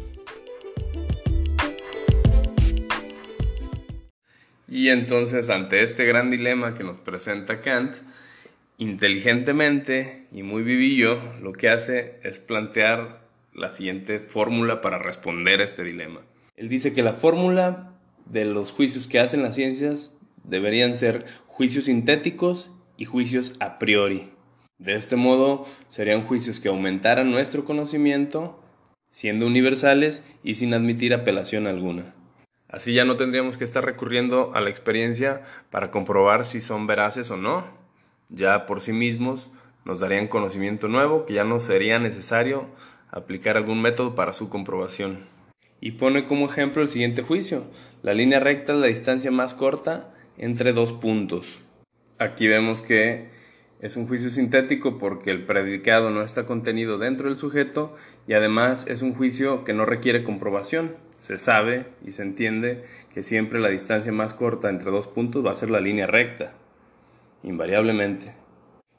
Y 4.70 4.88
entonces 4.88 5.50
ante 5.50 5.82
este 5.82 6.04
gran 6.04 6.30
dilema 6.30 6.74
que 6.74 6.84
nos 6.84 6.96
presenta 6.96 7.60
Kant, 7.60 7.96
inteligentemente 8.78 10.28
y 10.30 10.44
muy 10.44 10.62
vivillo, 10.62 11.20
lo 11.42 11.52
que 11.52 11.68
hace 11.68 12.20
es 12.22 12.38
plantear 12.38 13.20
la 13.52 13.72
siguiente 13.72 14.20
fórmula 14.20 14.80
para 14.80 14.98
responder 14.98 15.60
a 15.60 15.64
este 15.64 15.82
dilema. 15.82 16.20
Él 16.56 16.68
dice 16.68 16.94
que 16.94 17.02
la 17.02 17.14
fórmula 17.14 17.94
de 18.26 18.44
los 18.44 18.70
juicios 18.70 19.08
que 19.08 19.18
hacen 19.18 19.42
las 19.42 19.56
ciencias 19.56 20.14
deberían 20.44 20.96
ser 20.96 21.26
juicios 21.48 21.86
sintéticos 21.86 22.70
y 22.96 23.06
juicios 23.06 23.56
a 23.58 23.80
priori. 23.80 24.30
De 24.78 24.94
este 24.94 25.16
modo, 25.16 25.66
serían 25.88 26.22
juicios 26.22 26.60
que 26.60 26.68
aumentaran 26.68 27.30
nuestro 27.30 27.64
conocimiento, 27.64 28.62
siendo 29.08 29.46
universales 29.46 30.24
y 30.44 30.54
sin 30.54 30.74
admitir 30.74 31.12
apelación 31.12 31.66
alguna. 31.66 32.14
Así 32.70 32.94
ya 32.94 33.04
no 33.04 33.16
tendríamos 33.16 33.58
que 33.58 33.64
estar 33.64 33.84
recurriendo 33.84 34.52
a 34.54 34.60
la 34.60 34.70
experiencia 34.70 35.42
para 35.70 35.90
comprobar 35.90 36.46
si 36.46 36.60
son 36.60 36.86
veraces 36.86 37.30
o 37.30 37.36
no. 37.36 37.64
Ya 38.28 38.64
por 38.64 38.80
sí 38.80 38.92
mismos 38.92 39.50
nos 39.84 39.98
darían 39.98 40.28
conocimiento 40.28 40.86
nuevo 40.86 41.26
que 41.26 41.34
ya 41.34 41.42
no 41.42 41.58
sería 41.58 41.98
necesario 41.98 42.66
aplicar 43.10 43.56
algún 43.56 43.82
método 43.82 44.14
para 44.14 44.32
su 44.32 44.48
comprobación. 44.48 45.26
Y 45.80 45.92
pone 45.92 46.26
como 46.26 46.48
ejemplo 46.48 46.80
el 46.82 46.88
siguiente 46.88 47.22
juicio. 47.22 47.64
La 48.02 48.14
línea 48.14 48.38
recta 48.38 48.72
es 48.72 48.78
la 48.78 48.86
distancia 48.86 49.32
más 49.32 49.54
corta 49.54 50.14
entre 50.38 50.72
dos 50.72 50.92
puntos. 50.92 51.58
Aquí 52.18 52.46
vemos 52.46 52.82
que 52.82 53.30
es 53.80 53.96
un 53.96 54.06
juicio 54.06 54.30
sintético 54.30 54.98
porque 54.98 55.30
el 55.30 55.44
predicado 55.44 56.10
no 56.10 56.22
está 56.22 56.46
contenido 56.46 56.98
dentro 56.98 57.28
del 57.28 57.36
sujeto 57.38 57.96
y 58.28 58.34
además 58.34 58.86
es 58.86 59.02
un 59.02 59.14
juicio 59.14 59.64
que 59.64 59.72
no 59.72 59.86
requiere 59.86 60.22
comprobación. 60.22 60.94
Se 61.20 61.36
sabe 61.36 61.84
y 62.04 62.12
se 62.12 62.22
entiende 62.22 62.82
que 63.12 63.22
siempre 63.22 63.60
la 63.60 63.68
distancia 63.68 64.10
más 64.10 64.32
corta 64.32 64.70
entre 64.70 64.90
dos 64.90 65.06
puntos 65.06 65.44
va 65.44 65.50
a 65.50 65.54
ser 65.54 65.68
la 65.68 65.78
línea 65.78 66.06
recta, 66.06 66.54
invariablemente. 67.42 68.32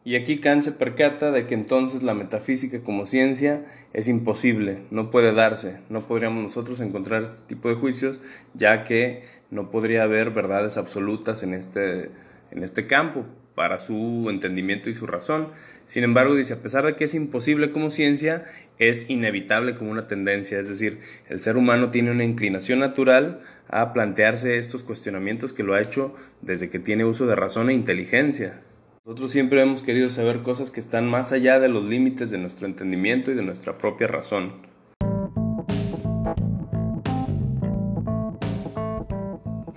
Y 0.03 0.15
aquí 0.15 0.39
Kant 0.39 0.61
se 0.61 0.71
percata 0.71 1.31
de 1.31 1.47
que 1.47 1.55
entonces 1.55 2.03
la 2.03 2.13
metafísica 2.13 2.81
como 2.81 3.07
ciencia 3.07 3.65
es 3.93 4.07
imposible, 4.07 4.83
no 4.91 5.09
puede 5.09 5.33
darse, 5.33 5.79
no 5.89 6.01
podríamos 6.01 6.43
nosotros 6.43 6.79
encontrar 6.79 7.23
este 7.23 7.41
tipo 7.47 7.69
de 7.69 7.75
juicios, 7.75 8.21
ya 8.53 8.83
que 8.83 9.23
no 9.49 9.71
podría 9.71 10.03
haber 10.03 10.29
verdades 10.29 10.77
absolutas 10.77 11.41
en 11.41 11.55
este, 11.55 12.11
en 12.51 12.63
este 12.63 12.85
campo 12.85 13.25
para 13.55 13.77
su 13.77 14.27
entendimiento 14.29 14.89
y 14.89 14.93
su 14.93 15.07
razón. 15.07 15.49
Sin 15.85 16.03
embargo, 16.03 16.35
dice, 16.35 16.53
a 16.53 16.61
pesar 16.61 16.85
de 16.85 16.95
que 16.95 17.03
es 17.03 17.13
imposible 17.13 17.71
como 17.71 17.89
ciencia, 17.89 18.45
es 18.79 19.09
inevitable 19.09 19.75
como 19.75 19.91
una 19.91 20.07
tendencia, 20.07 20.59
es 20.59 20.67
decir, 20.67 20.99
el 21.29 21.39
ser 21.39 21.57
humano 21.57 21.89
tiene 21.89 22.11
una 22.11 22.23
inclinación 22.23 22.79
natural 22.79 23.41
a 23.67 23.93
plantearse 23.93 24.57
estos 24.57 24.83
cuestionamientos 24.83 25.53
que 25.53 25.63
lo 25.63 25.73
ha 25.73 25.81
hecho 25.81 26.15
desde 26.41 26.69
que 26.69 26.79
tiene 26.79 27.05
uso 27.05 27.27
de 27.27 27.35
razón 27.35 27.69
e 27.69 27.73
inteligencia. 27.73 28.61
Nosotros 29.05 29.31
siempre 29.31 29.61
hemos 29.61 29.81
querido 29.81 30.09
saber 30.09 30.43
cosas 30.43 30.69
que 30.69 30.79
están 30.79 31.07
más 31.07 31.31
allá 31.31 31.59
de 31.59 31.69
los 31.69 31.83
límites 31.83 32.29
de 32.29 32.37
nuestro 32.37 32.67
entendimiento 32.67 33.31
y 33.31 33.35
de 33.35 33.43
nuestra 33.43 33.77
propia 33.77 34.07
razón. 34.07 34.53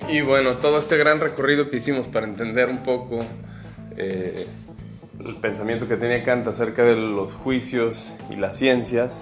Y 0.08 0.20
bueno, 0.20 0.58
todo 0.58 0.78
este 0.78 0.96
gran 0.96 1.20
recorrido 1.20 1.68
que 1.68 1.78
hicimos 1.78 2.06
para 2.06 2.26
entender 2.26 2.68
un 2.68 2.82
poco 2.82 3.26
eh, 3.96 4.46
el 5.24 5.36
pensamiento 5.36 5.88
que 5.88 5.96
tenía 5.96 6.22
Kant 6.22 6.46
acerca 6.48 6.84
de 6.84 6.96
los 6.96 7.34
juicios 7.34 8.12
y 8.30 8.36
las 8.36 8.56
ciencias 8.56 9.20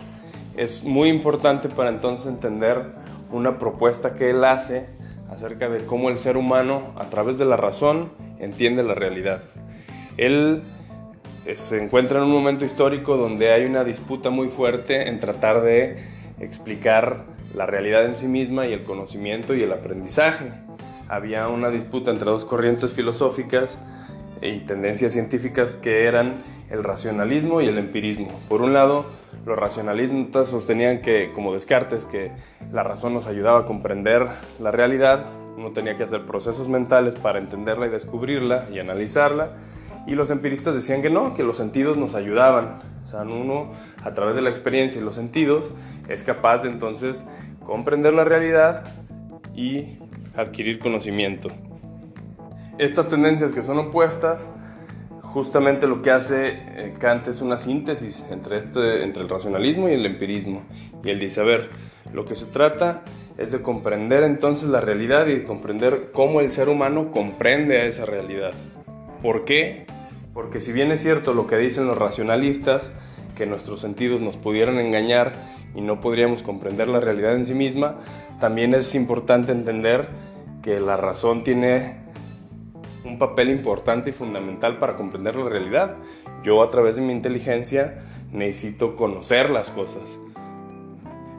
es 0.57 0.85
muy 0.85 1.09
importante 1.09 1.69
para 1.69 1.91
entonces 1.91 2.26
entender 2.26 2.93
una 3.31 3.59
propuesta 3.59 4.14
que 4.14 4.31
él 4.31 4.45
hace 4.45 4.87
acerca 5.31 5.69
de 5.69 5.85
cómo 5.87 6.11
el 6.11 6.19
ser 6.19 6.37
humano 6.37 6.93
a 6.97 7.09
través 7.09 7.38
de 7.38 7.45
la 7.45 7.57
razón 7.57 8.11
entiende 8.38 8.83
la 8.83 8.95
realidad. 8.95 9.43
Él 10.17 10.62
eh, 11.47 11.57
se 11.57 11.83
encuentra 11.83 12.19
en 12.19 12.25
un 12.25 12.33
momento 12.33 12.64
histórico 12.64 13.17
donde 13.17 13.52
hay 13.52 13.64
una 13.64 13.85
disputa 13.85 14.31
muy 14.31 14.49
fuerte 14.49 15.09
en 15.09 15.21
tratar 15.21 15.62
de 15.62 15.97
explicar 16.41 17.25
la 17.55 17.67
realidad 17.67 18.05
en 18.05 18.17
sí 18.17 18.26
misma 18.26 18.67
y 18.67 18.73
el 18.73 18.85
conocimiento 18.85 19.55
y 19.55 19.62
el 19.62 19.73
aprendizaje. 19.73 20.47
Había 21.09 21.49
una 21.49 21.71
disputa 21.71 22.11
entre 22.11 22.31
dos 22.31 22.45
corrientes 22.45 22.93
filosóficas 22.93 23.79
y 24.43 24.61
tendencias 24.61 25.13
científicas 25.13 25.73
que 25.73 26.05
eran 26.07 26.43
el 26.71 26.83
racionalismo 26.83 27.61
y 27.61 27.67
el 27.67 27.79
empirismo. 27.79 28.29
Por 28.49 28.63
un 28.63 28.73
lado, 28.73 29.07
los 29.47 29.59
racionalistas 29.59 30.49
sostenían 30.49 31.01
que, 31.01 31.31
como 31.33 31.53
Descartes, 31.53 32.07
que 32.07 32.33
la 32.73 32.83
razón 32.83 33.15
nos 33.15 33.27
ayudaba 33.27 33.61
a 33.61 33.67
comprender 33.67 34.27
la 34.59 34.71
realidad, 34.71 35.27
uno 35.57 35.73
tenía 35.73 35.97
que 35.97 36.05
hacer 36.05 36.25
procesos 36.25 36.69
mentales 36.69 37.15
para 37.15 37.39
entenderla 37.39 37.87
y 37.87 37.91
descubrirla 37.91 38.69
y 38.73 38.79
analizarla, 38.79 39.51
y 40.07 40.15
los 40.15 40.31
empiristas 40.31 40.75
decían 40.75 41.03
que 41.03 41.11
no, 41.11 41.35
que 41.35 41.45
los 41.45 41.57
sentidos 41.57 41.97
nos 41.97 42.15
ayudaban. 42.15 42.81
O 43.05 43.07
sea, 43.07 43.23
uno 43.23 43.73
a 44.03 44.13
través 44.13 44.35
de 44.35 44.43
la 44.43 44.51
experiencia 44.51 45.01
y 45.01 45.05
los 45.05 45.15
sentidos 45.15 45.73
es 46.09 46.25
capaz 46.25 46.63
de 46.63 46.71
entonces 46.71 47.25
comprender 47.65 48.13
la 48.13 48.25
realidad 48.25 48.95
y 49.55 49.99
adquirir 50.37 50.79
conocimiento. 50.79 51.51
Estas 52.79 53.09
tendencias 53.09 53.52
que 53.52 53.62
son 53.62 53.79
opuestas, 53.79 54.49
justamente 55.23 55.87
lo 55.87 56.02
que 56.02 56.11
hace 56.11 56.49
eh, 56.49 56.95
Kant 56.99 57.29
es 57.29 57.41
una 57.41 57.59
síntesis 57.59 58.25
entre, 58.31 58.59
este, 58.59 59.02
entre 59.02 59.23
el 59.23 59.29
racionalismo 59.29 59.88
y 59.88 59.93
el 59.93 60.07
empirismo. 60.07 60.62
Y 61.05 61.11
él 61.11 61.19
dice, 61.19 61.41
a 61.41 61.45
ver, 61.45 61.69
lo 62.12 62.25
que 62.25 62.35
se 62.35 62.47
trata 62.47 63.02
es 63.38 63.52
de 63.52 63.62
comprender 63.62 64.23
entonces 64.23 64.69
la 64.69 64.81
realidad 64.81 65.26
y 65.26 65.35
de 65.35 65.45
comprender 65.45 66.11
cómo 66.12 66.41
el 66.41 66.50
ser 66.50 66.69
humano 66.69 67.11
comprende 67.11 67.79
a 67.81 67.85
esa 67.85 68.05
realidad. 68.05 68.52
¿Por 69.21 69.45
qué? 69.45 69.87
Porque 70.35 70.61
si 70.61 70.73
bien 70.73 70.93
es 70.93 71.02
cierto 71.02 71.35
lo 71.35 71.47
que 71.47 71.57
dicen 71.57 71.87
los 71.87 71.99
racionalistas, 71.99 72.91
que 73.37 73.47
nuestros 73.47 73.81
sentidos 73.81 74.21
nos 74.21 74.37
pudieran 74.37 74.79
engañar 74.79 75.33
y 75.75 75.81
no 75.81 76.00
podríamos 76.00 76.43
comprender 76.43 76.88
la 76.88 77.00
realidad 77.00 77.35
en 77.35 77.47
sí 77.47 77.55
misma, 77.55 78.00
también 78.41 78.75
es 78.75 78.95
importante 78.95 79.52
entender 79.52 80.09
que 80.62 80.81
la 80.81 80.97
razón 80.97 81.45
tiene 81.45 82.02
papel 83.23 83.50
importante 83.50 84.11
y 84.11 84.12
fundamental 84.12 84.79
para 84.81 84.97
comprender 84.97 85.37
la 85.37 85.49
realidad. 85.49 85.95
Yo 86.43 86.61
a 86.61 86.71
través 86.71 86.97
de 86.97 87.02
mi 87.02 87.12
inteligencia 87.12 88.00
necesito 88.33 88.97
conocer 88.97 89.49
las 89.49 89.71
cosas. 89.71 90.19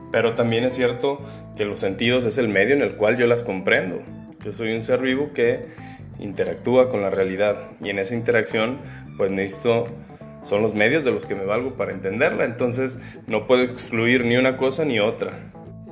Pero 0.09 0.33
también 0.33 0.63
es 0.63 0.75
cierto 0.75 1.19
que 1.57 1.65
los 1.65 1.81
sentidos 1.81 2.23
es 2.23 2.37
el 2.37 2.47
medio 2.47 2.73
en 2.73 2.81
el 2.83 2.95
cual 2.95 3.17
yo 3.17 3.27
las 3.27 3.43
comprendo. 3.43 3.99
Yo 4.45 4.53
soy 4.53 4.73
un 4.73 4.81
ser 4.81 5.01
vivo 5.01 5.31
que 5.33 5.65
interactúa 6.19 6.89
con 6.89 7.01
la 7.01 7.09
realidad 7.09 7.57
y 7.81 7.89
en 7.89 7.99
esa 7.99 8.15
interacción 8.15 8.77
pues 9.17 9.29
necesito 9.29 9.87
son 10.41 10.61
los 10.61 10.73
medios 10.73 11.03
de 11.03 11.11
los 11.11 11.25
que 11.25 11.35
me 11.35 11.43
valgo 11.43 11.73
para 11.73 11.91
entenderla, 11.91 12.45
entonces 12.45 12.97
no 13.27 13.45
puedo 13.45 13.63
excluir 13.63 14.23
ni 14.23 14.37
una 14.37 14.55
cosa 14.55 14.85
ni 14.85 14.99
otra. 14.99 15.31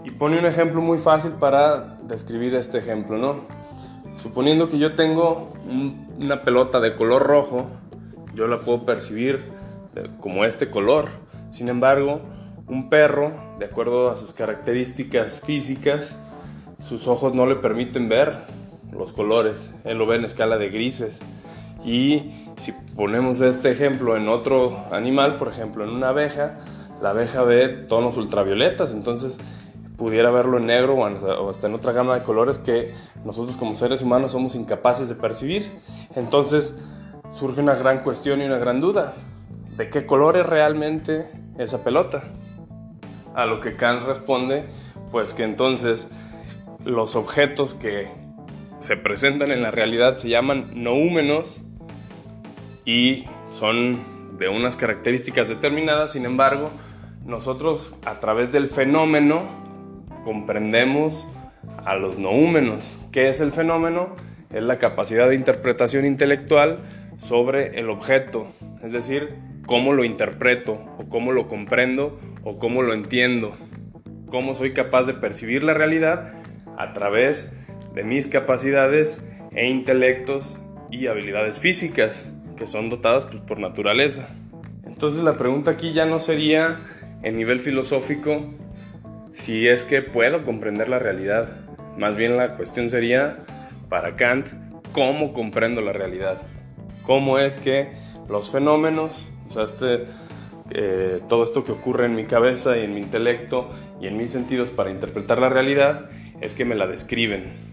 Y 0.05 0.11
pone 0.11 0.39
un 0.39 0.45
ejemplo 0.45 0.81
muy 0.81 0.99
fácil 0.99 1.31
para 1.33 1.97
describir 2.03 2.55
este 2.55 2.77
ejemplo, 2.77 3.17
¿no? 3.17 3.60
Suponiendo 4.15 4.69
que 4.69 4.77
yo 4.77 4.93
tengo 4.93 5.53
una 6.19 6.43
pelota 6.43 6.79
de 6.79 6.95
color 6.95 7.23
rojo, 7.23 7.67
yo 8.35 8.47
la 8.47 8.59
puedo 8.59 8.85
percibir 8.85 9.43
como 10.19 10.45
este 10.45 10.69
color. 10.69 11.09
Sin 11.51 11.69
embargo, 11.69 12.21
un 12.67 12.89
perro, 12.89 13.31
de 13.59 13.65
acuerdo 13.65 14.09
a 14.09 14.15
sus 14.15 14.33
características 14.33 15.41
físicas, 15.41 16.17
sus 16.79 17.07
ojos 17.07 17.33
no 17.33 17.45
le 17.45 17.55
permiten 17.55 18.09
ver 18.09 18.37
los 18.91 19.13
colores. 19.13 19.71
Él 19.83 19.97
lo 19.97 20.05
ve 20.05 20.17
en 20.17 20.25
escala 20.25 20.57
de 20.57 20.69
grises. 20.69 21.19
Y 21.83 22.31
si 22.57 22.73
ponemos 22.95 23.41
este 23.41 23.71
ejemplo 23.71 24.15
en 24.15 24.27
otro 24.27 24.85
animal, 24.91 25.37
por 25.37 25.49
ejemplo 25.49 25.83
en 25.83 25.89
una 25.89 26.09
abeja, 26.09 26.59
la 27.01 27.09
abeja 27.09 27.41
ve 27.43 27.67
tonos 27.67 28.17
ultravioletas, 28.17 28.91
entonces 28.91 29.39
pudiera 30.01 30.31
verlo 30.31 30.57
en 30.57 30.65
negro 30.65 30.95
o 30.95 31.49
hasta 31.51 31.67
en 31.67 31.75
otra 31.75 31.93
gama 31.93 32.15
de 32.15 32.23
colores 32.23 32.57
que 32.57 32.91
nosotros 33.23 33.55
como 33.55 33.75
seres 33.75 34.01
humanos 34.01 34.31
somos 34.31 34.55
incapaces 34.55 35.09
de 35.09 35.13
percibir. 35.13 35.71
Entonces 36.15 36.73
surge 37.31 37.61
una 37.61 37.75
gran 37.75 38.01
cuestión 38.01 38.41
y 38.41 38.45
una 38.45 38.57
gran 38.57 38.81
duda. 38.81 39.13
¿De 39.77 39.91
qué 39.91 40.07
color 40.07 40.37
es 40.37 40.47
realmente 40.47 41.29
esa 41.59 41.83
pelota? 41.83 42.23
A 43.35 43.45
lo 43.45 43.61
que 43.61 43.73
Kant 43.73 44.01
responde, 44.01 44.65
pues 45.11 45.35
que 45.35 45.43
entonces 45.43 46.07
los 46.83 47.15
objetos 47.15 47.75
que 47.75 48.07
se 48.79 48.97
presentan 48.97 49.51
en 49.51 49.61
la 49.61 49.69
realidad 49.69 50.15
se 50.15 50.29
llaman 50.29 50.71
noúmenos 50.83 51.57
y 52.85 53.25
son 53.51 54.39
de 54.39 54.49
unas 54.49 54.77
características 54.77 55.47
determinadas, 55.47 56.13
sin 56.13 56.25
embargo, 56.25 56.71
nosotros 57.23 57.93
a 58.03 58.19
través 58.19 58.51
del 58.51 58.67
fenómeno 58.67 59.60
comprendemos 60.23 61.27
a 61.85 61.95
los 61.95 62.17
noúmenos. 62.17 62.99
¿Qué 63.11 63.29
es 63.29 63.39
el 63.39 63.51
fenómeno? 63.51 64.15
Es 64.53 64.63
la 64.63 64.79
capacidad 64.79 65.29
de 65.29 65.35
interpretación 65.35 66.05
intelectual 66.05 66.79
sobre 67.17 67.79
el 67.79 67.89
objeto, 67.89 68.47
es 68.83 68.91
decir, 68.91 69.35
cómo 69.65 69.93
lo 69.93 70.03
interpreto 70.03 70.79
o 70.97 71.07
cómo 71.07 71.31
lo 71.31 71.47
comprendo 71.47 72.19
o 72.43 72.57
cómo 72.57 72.81
lo 72.81 72.93
entiendo, 72.93 73.55
cómo 74.27 74.55
soy 74.55 74.73
capaz 74.73 75.03
de 75.03 75.13
percibir 75.13 75.63
la 75.63 75.73
realidad 75.73 76.33
a 76.77 76.93
través 76.93 77.51
de 77.93 78.03
mis 78.03 78.27
capacidades 78.27 79.23
e 79.53 79.69
intelectos 79.69 80.57
y 80.89 81.07
habilidades 81.07 81.59
físicas 81.59 82.29
que 82.57 82.67
son 82.67 82.89
dotadas 82.89 83.25
pues, 83.25 83.41
por 83.41 83.59
naturaleza. 83.59 84.29
Entonces 84.85 85.23
la 85.23 85.37
pregunta 85.37 85.71
aquí 85.71 85.93
ya 85.93 86.05
no 86.05 86.19
sería 86.19 86.81
en 87.23 87.37
nivel 87.37 87.59
filosófico 87.59 88.53
si 89.31 89.67
es 89.67 89.85
que 89.85 90.01
puedo 90.01 90.43
comprender 90.43 90.89
la 90.89 90.99
realidad. 90.99 91.49
Más 91.97 92.17
bien 92.17 92.37
la 92.37 92.55
cuestión 92.55 92.89
sería 92.89 93.39
para 93.89 94.15
Kant 94.15 94.47
cómo 94.93 95.33
comprendo 95.33 95.81
la 95.81 95.93
realidad. 95.93 96.41
Cómo 97.03 97.39
es 97.39 97.59
que 97.59 97.91
los 98.29 98.51
fenómenos, 98.51 99.29
o 99.49 99.53
sea, 99.53 99.63
este, 99.63 100.05
eh, 100.71 101.19
todo 101.27 101.43
esto 101.43 101.63
que 101.63 101.71
ocurre 101.71 102.05
en 102.05 102.15
mi 102.15 102.23
cabeza 102.23 102.77
y 102.77 102.83
en 102.83 102.93
mi 102.93 103.01
intelecto 103.01 103.69
y 103.99 104.07
en 104.07 104.17
mis 104.17 104.31
sentidos 104.31 104.71
para 104.71 104.91
interpretar 104.91 105.39
la 105.39 105.49
realidad, 105.49 106.09
es 106.39 106.53
que 106.53 106.65
me 106.65 106.75
la 106.75 106.87
describen 106.87 107.71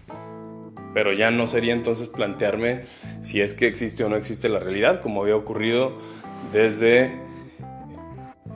pero 0.93 1.13
ya 1.13 1.31
no 1.31 1.47
sería 1.47 1.73
entonces 1.73 2.07
plantearme 2.07 2.81
si 3.21 3.41
es 3.41 3.53
que 3.53 3.67
existe 3.67 4.03
o 4.03 4.09
no 4.09 4.15
existe 4.15 4.49
la 4.49 4.59
realidad, 4.59 5.01
como 5.01 5.21
había 5.21 5.35
ocurrido 5.35 5.97
desde 6.51 7.28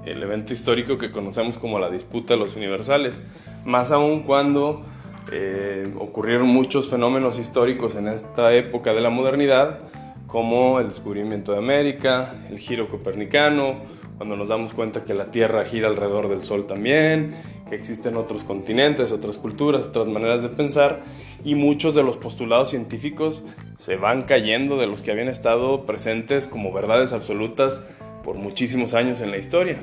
el 0.06 0.22
evento 0.22 0.54
histórico 0.54 0.98
que 0.98 1.12
conocemos 1.12 1.58
como 1.58 1.80
la 1.80 1.90
disputa 1.90 2.34
de 2.34 2.40
los 2.40 2.56
universales, 2.56 3.22
más 3.66 3.92
aún 3.92 4.24
cuando 4.24 4.84
eh, 5.32 5.92
ocurrieron 6.00 6.48
muchos 6.48 6.90
fenómenos 6.90 7.40
históricos 7.40 7.96
en 7.96 8.08
esta 8.08 8.54
época 8.54 8.94
de 8.94 9.02
la 9.02 9.10
modernidad, 9.10 9.80
como 10.28 10.80
el 10.80 10.88
descubrimiento 10.88 11.52
de 11.52 11.60
América, 11.60 12.36
el 12.50 12.58
giro 12.58 12.90
copernicano, 12.90 13.82
cuando 14.18 14.36
nos 14.36 14.48
damos 14.48 14.74
cuenta 14.74 15.04
que 15.04 15.14
la 15.14 15.32
Tierra 15.32 15.66
gira 15.66 15.88
alrededor 15.88 16.28
del 16.28 16.44
Sol 16.44 16.66
también, 16.66 17.34
que 17.68 17.76
existen 17.76 18.16
otros 18.16 18.44
continentes, 18.44 19.12
otras 19.12 19.38
culturas, 19.38 19.88
otras 19.88 20.08
maneras 20.08 20.42
de 20.42 20.50
pensar, 20.50 21.02
y 21.44 21.56
muchos 21.56 21.94
de 21.96 22.04
los 22.04 22.18
postulados 22.18 22.70
científicos 22.70 23.44
se 23.78 23.96
van 23.96 24.24
cayendo 24.24 24.78
de 24.78 24.88
los 24.88 25.02
que 25.02 25.12
habían 25.12 25.28
estado 25.28 25.86
presentes 25.86 26.48
como 26.48 26.72
verdades 26.72 27.14
absolutas 27.14 27.82
por 28.24 28.38
muchísimos 28.38 28.94
años 28.94 29.22
en 29.22 29.32
la 29.32 29.38
historia. 29.38 29.78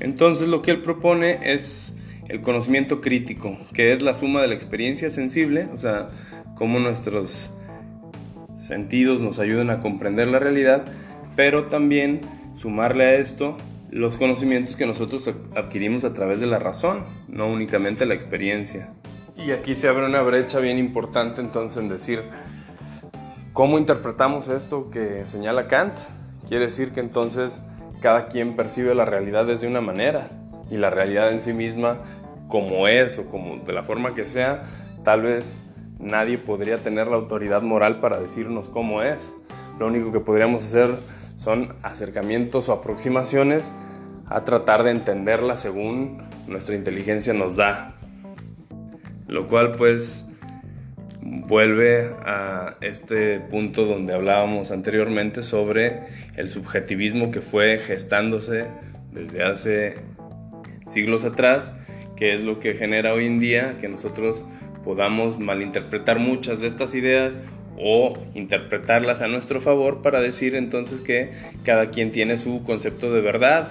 Entonces 0.00 0.48
lo 0.48 0.62
que 0.62 0.70
él 0.70 0.82
propone 0.82 1.52
es 1.52 1.96
el 2.28 2.42
conocimiento 2.42 3.00
crítico, 3.00 3.56
que 3.74 3.92
es 3.92 4.02
la 4.02 4.14
suma 4.14 4.40
de 4.40 4.48
la 4.48 4.54
experiencia 4.54 5.10
sensible, 5.10 5.68
o 5.74 5.78
sea, 5.78 6.10
cómo 6.54 6.78
nuestros 6.78 7.52
sentidos 8.56 9.20
nos 9.20 9.38
ayudan 9.38 9.70
a 9.70 9.80
comprender 9.80 10.28
la 10.28 10.38
realidad, 10.38 10.84
pero 11.34 11.66
también 11.66 12.20
sumarle 12.54 13.04
a 13.04 13.14
esto 13.14 13.56
los 13.90 14.16
conocimientos 14.16 14.76
que 14.76 14.86
nosotros 14.86 15.28
adquirimos 15.56 16.04
a 16.04 16.12
través 16.12 16.38
de 16.38 16.46
la 16.46 16.58
razón, 16.58 17.04
no 17.28 17.48
únicamente 17.50 18.06
la 18.06 18.14
experiencia. 18.14 18.90
Y 19.36 19.52
aquí 19.52 19.74
se 19.74 19.88
abre 19.88 20.06
una 20.06 20.22
brecha 20.22 20.60
bien 20.60 20.78
importante 20.78 21.40
entonces 21.40 21.82
en 21.82 21.88
decir, 21.88 22.22
¿cómo 23.52 23.78
interpretamos 23.78 24.48
esto 24.48 24.90
que 24.90 25.24
señala 25.26 25.66
Kant? 25.66 25.94
Quiere 26.46 26.66
decir 26.66 26.92
que 26.92 27.00
entonces 27.00 27.60
cada 28.00 28.28
quien 28.28 28.56
percibe 28.56 28.94
la 28.94 29.04
realidad 29.04 29.46
desde 29.46 29.66
una 29.66 29.80
manera 29.80 30.30
y 30.70 30.76
la 30.76 30.90
realidad 30.90 31.30
en 31.30 31.40
sí 31.40 31.52
misma 31.52 31.98
como 32.48 32.88
es 32.88 33.18
o 33.18 33.26
como 33.26 33.58
de 33.64 33.72
la 33.72 33.82
forma 33.82 34.14
que 34.14 34.26
sea, 34.26 34.64
tal 35.04 35.22
vez 35.22 35.60
nadie 35.98 36.38
podría 36.38 36.82
tener 36.82 37.08
la 37.08 37.16
autoridad 37.16 37.62
moral 37.62 38.00
para 38.00 38.18
decirnos 38.18 38.68
cómo 38.68 39.02
es. 39.02 39.32
Lo 39.78 39.86
único 39.86 40.12
que 40.12 40.20
podríamos 40.20 40.64
hacer 40.64 40.90
son 41.36 41.74
acercamientos 41.82 42.68
o 42.68 42.72
aproximaciones 42.72 43.72
a 44.26 44.44
tratar 44.44 44.82
de 44.82 44.90
entenderla 44.90 45.56
según 45.56 46.18
nuestra 46.46 46.76
inteligencia 46.76 47.32
nos 47.32 47.56
da. 47.56 47.94
Lo 49.26 49.48
cual 49.48 49.72
pues 49.72 50.26
vuelve 51.30 52.10
a 52.24 52.74
este 52.80 53.38
punto 53.38 53.84
donde 53.84 54.14
hablábamos 54.14 54.72
anteriormente 54.72 55.42
sobre 55.42 56.00
el 56.36 56.50
subjetivismo 56.50 57.30
que 57.30 57.40
fue 57.40 57.76
gestándose 57.76 58.66
desde 59.12 59.44
hace 59.44 59.94
siglos 60.86 61.24
atrás, 61.24 61.70
que 62.16 62.34
es 62.34 62.42
lo 62.42 62.58
que 62.58 62.74
genera 62.74 63.14
hoy 63.14 63.26
en 63.26 63.38
día 63.38 63.76
que 63.80 63.88
nosotros 63.88 64.44
podamos 64.84 65.38
malinterpretar 65.38 66.18
muchas 66.18 66.60
de 66.60 66.66
estas 66.66 66.94
ideas 66.94 67.38
o 67.78 68.18
interpretarlas 68.34 69.22
a 69.22 69.28
nuestro 69.28 69.60
favor 69.60 70.02
para 70.02 70.20
decir 70.20 70.56
entonces 70.56 71.00
que 71.00 71.30
cada 71.64 71.90
quien 71.90 72.10
tiene 72.10 72.38
su 72.38 72.64
concepto 72.64 73.12
de 73.12 73.20
verdad, 73.20 73.68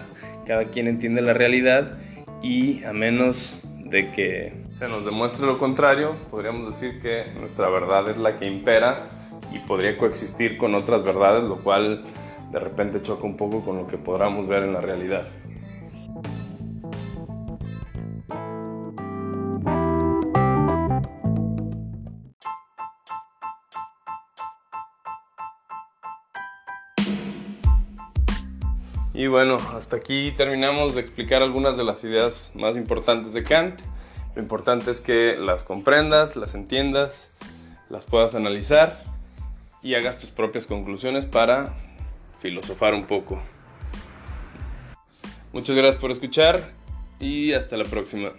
cada 0.47 0.65
quien 0.65 0.87
entiende 0.87 1.21
la 1.21 1.33
realidad 1.33 1.97
y 2.41 2.85
a 2.85 2.93
menos 2.93 3.61
de 3.83 4.11
que 4.11 4.53
se 4.79 4.87
nos 4.87 5.03
demuestre 5.03 5.45
lo 5.45 5.57
contrario, 5.57 6.15
podríamos 6.31 6.67
decir 6.67 7.01
que 7.01 7.33
nuestra 7.37 7.67
verdad 7.67 8.07
es 8.07 8.17
la 8.17 8.37
que 8.37 8.45
impera 8.45 9.09
y 9.51 9.59
podría 9.59 9.97
coexistir 9.97 10.57
con 10.57 10.73
otras 10.73 11.03
verdades, 11.03 11.43
lo 11.43 11.57
cual 11.57 12.05
de 12.49 12.59
repente 12.59 13.01
choca 13.01 13.25
un 13.25 13.35
poco 13.35 13.59
con 13.61 13.75
lo 13.75 13.87
que 13.87 13.97
podamos 13.97 14.47
ver 14.47 14.63
en 14.63 14.71
la 14.71 14.79
realidad. 14.79 15.27
Y 29.13 29.27
bueno, 29.27 29.57
hasta 29.75 29.97
aquí 29.97 30.33
terminamos 30.37 30.95
de 30.95 31.01
explicar 31.01 31.41
algunas 31.41 31.75
de 31.75 31.83
las 31.83 32.01
ideas 32.05 32.49
más 32.55 32.77
importantes 32.77 33.33
de 33.33 33.43
Kant. 33.43 33.81
Lo 34.39 34.43
importante 34.43 34.89
es 34.89 35.01
que 35.01 35.35
las 35.37 35.63
comprendas, 35.63 36.37
las 36.37 36.55
entiendas, 36.55 37.13
las 37.89 38.05
puedas 38.05 38.35
analizar 38.35 39.03
y 39.83 39.95
hagas 39.95 40.17
tus 40.17 40.31
propias 40.31 40.65
conclusiones 40.65 41.25
para 41.25 41.75
filosofar 42.39 42.93
un 42.93 43.05
poco. 43.05 43.37
Muchas 45.51 45.75
gracias 45.75 45.97
por 45.97 46.11
escuchar 46.11 46.71
y 47.19 47.51
hasta 47.51 47.75
la 47.75 47.83
próxima. 47.83 48.31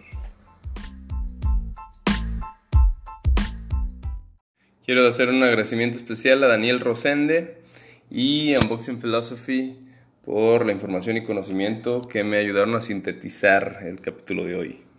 Quiero 4.87 5.07
hacer 5.07 5.29
un 5.29 5.43
agradecimiento 5.43 5.99
especial 5.99 6.43
a 6.45 6.47
Daniel 6.47 6.81
Rosende 6.81 7.63
y 8.09 8.57
Unboxing 8.57 9.03
Philosophy 9.03 9.77
por 10.25 10.65
la 10.65 10.73
información 10.73 11.19
y 11.19 11.25
conocimiento 11.25 12.01
que 12.01 12.25
me 12.25 12.39
ayudaron 12.39 12.75
a 12.75 12.81
sintetizar 12.81 13.81
el 13.85 14.01
capítulo 14.01 14.47
de 14.47 14.55
hoy. 14.55 14.90